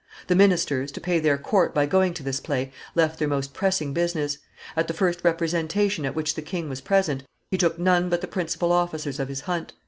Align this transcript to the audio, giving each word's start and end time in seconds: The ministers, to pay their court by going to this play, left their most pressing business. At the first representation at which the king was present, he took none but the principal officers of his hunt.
The 0.25 0.35
ministers, 0.35 0.91
to 0.93 0.99
pay 0.99 1.19
their 1.19 1.37
court 1.37 1.75
by 1.75 1.85
going 1.85 2.15
to 2.15 2.23
this 2.23 2.39
play, 2.39 2.71
left 2.95 3.19
their 3.19 3.27
most 3.27 3.53
pressing 3.53 3.93
business. 3.93 4.39
At 4.75 4.87
the 4.87 4.95
first 4.95 5.23
representation 5.23 6.05
at 6.07 6.15
which 6.15 6.33
the 6.33 6.41
king 6.41 6.69
was 6.69 6.81
present, 6.81 7.21
he 7.51 7.57
took 7.59 7.77
none 7.77 8.09
but 8.09 8.21
the 8.21 8.27
principal 8.27 8.71
officers 8.71 9.19
of 9.19 9.27
his 9.29 9.41
hunt. 9.41 9.73